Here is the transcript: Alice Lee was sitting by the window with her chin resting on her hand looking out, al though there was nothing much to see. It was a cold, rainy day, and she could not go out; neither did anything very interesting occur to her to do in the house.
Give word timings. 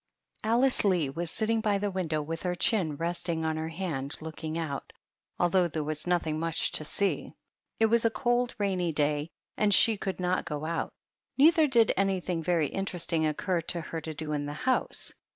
Alice 0.43 0.83
Lee 0.83 1.11
was 1.11 1.29
sitting 1.29 1.61
by 1.61 1.77
the 1.77 1.91
window 1.91 2.23
with 2.23 2.41
her 2.41 2.55
chin 2.55 2.95
resting 2.97 3.45
on 3.45 3.55
her 3.55 3.67
hand 3.67 4.17
looking 4.19 4.57
out, 4.57 4.91
al 5.39 5.47
though 5.49 5.67
there 5.67 5.83
was 5.83 6.07
nothing 6.07 6.39
much 6.39 6.71
to 6.71 6.83
see. 6.83 7.33
It 7.79 7.85
was 7.85 8.03
a 8.03 8.09
cold, 8.09 8.55
rainy 8.57 8.91
day, 8.91 9.29
and 9.57 9.71
she 9.71 9.97
could 9.97 10.19
not 10.19 10.43
go 10.43 10.65
out; 10.65 10.91
neither 11.37 11.67
did 11.67 11.93
anything 11.95 12.41
very 12.41 12.69
interesting 12.69 13.27
occur 13.27 13.61
to 13.61 13.79
her 13.79 14.01
to 14.01 14.13
do 14.15 14.31
in 14.31 14.47
the 14.47 14.53
house. 14.65 15.13